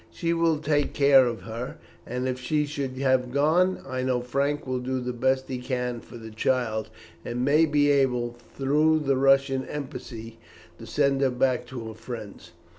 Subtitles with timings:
[0.09, 4.65] She will take care of her, and if she should have gone, I know Frank
[4.65, 6.89] will do the best he can for the child,
[7.23, 10.39] and may be able, through the Russian embassy,
[10.79, 12.49] to send her back to her friends."